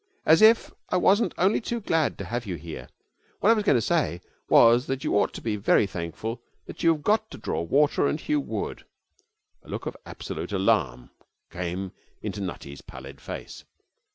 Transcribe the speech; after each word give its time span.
As 0.25 0.41
if 0.41 0.73
I 0.89 0.97
wasn't 0.97 1.35
only 1.37 1.61
too 1.61 1.79
glad 1.79 2.17
to 2.17 2.25
have 2.25 2.47
you 2.47 2.55
here. 2.55 2.89
What 3.39 3.51
I 3.51 3.53
was 3.53 3.63
going 3.63 3.77
to 3.77 3.81
say 3.83 4.19
was 4.49 4.87
that 4.87 5.03
you 5.03 5.13
ought 5.13 5.31
to 5.35 5.43
be 5.43 5.57
very 5.57 5.85
thankful 5.85 6.41
that 6.65 6.81
you 6.81 6.93
have 6.93 7.03
got 7.03 7.29
to 7.29 7.37
draw 7.37 7.61
water 7.61 8.07
and 8.07 8.19
hew 8.19 8.39
wood' 8.39 8.83
A 9.63 9.69
look 9.69 9.85
of 9.85 9.95
absolute 10.03 10.51
alarm 10.53 11.11
came 11.51 11.91
into 12.19 12.41
Nutty's 12.41 12.81
pallid 12.81 13.21
face. 13.21 13.63